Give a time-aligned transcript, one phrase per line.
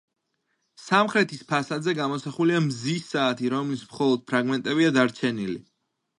[0.83, 5.63] სამხრეთის ფასადზე გამოსახულია მზის საათი, რომლის მხოლოდ ფრაგმენტებია დარჩენილი.